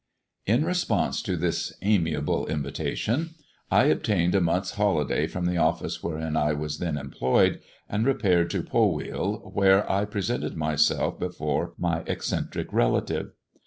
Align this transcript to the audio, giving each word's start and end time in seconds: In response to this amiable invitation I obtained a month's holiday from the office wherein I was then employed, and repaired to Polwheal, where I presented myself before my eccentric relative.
In 0.47 0.65
response 0.65 1.21
to 1.21 1.37
this 1.37 1.73
amiable 1.83 2.47
invitation 2.47 3.35
I 3.69 3.83
obtained 3.83 4.33
a 4.33 4.41
month's 4.41 4.71
holiday 4.71 5.27
from 5.27 5.45
the 5.45 5.57
office 5.57 6.01
wherein 6.01 6.35
I 6.35 6.53
was 6.53 6.79
then 6.79 6.97
employed, 6.97 7.61
and 7.87 8.03
repaired 8.03 8.49
to 8.49 8.63
Polwheal, 8.63 9.51
where 9.53 9.87
I 9.87 10.05
presented 10.05 10.57
myself 10.57 11.19
before 11.19 11.73
my 11.77 12.01
eccentric 12.07 12.73
relative. 12.73 13.33